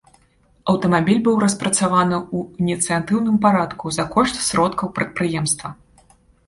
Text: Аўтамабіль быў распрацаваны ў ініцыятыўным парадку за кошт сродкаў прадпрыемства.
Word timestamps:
Аўтамабіль 0.71 1.19
быў 1.27 1.37
распрацаваны 1.43 2.17
ў 2.21 2.65
ініцыятыўным 2.65 3.37
парадку 3.45 3.85
за 4.01 4.09
кошт 4.19 4.35
сродкаў 4.49 4.87
прадпрыемства. 4.99 5.67